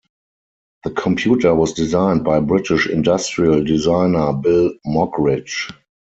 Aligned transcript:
The 0.83 0.89
computer 0.89 1.53
was 1.53 1.73
designed 1.73 2.23
by 2.23 2.39
British 2.39 2.89
industrial 2.89 3.63
designer 3.63 4.33
Bill 4.33 4.73
Moggridge. 4.83 5.71